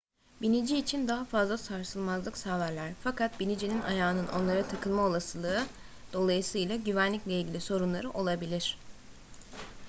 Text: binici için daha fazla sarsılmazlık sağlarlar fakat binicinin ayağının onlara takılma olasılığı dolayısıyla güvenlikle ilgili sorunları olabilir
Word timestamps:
binici 0.41 0.77
için 0.77 1.07
daha 1.07 1.25
fazla 1.25 1.57
sarsılmazlık 1.57 2.37
sağlarlar 2.37 2.91
fakat 3.03 3.39
binicinin 3.39 3.81
ayağının 3.81 4.27
onlara 4.27 4.67
takılma 4.67 5.01
olasılığı 5.05 5.63
dolayısıyla 6.13 6.75
güvenlikle 6.75 7.39
ilgili 7.41 7.61
sorunları 7.61 8.09
olabilir 8.09 8.77